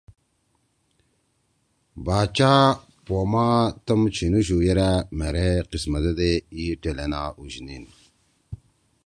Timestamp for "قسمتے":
5.71-6.11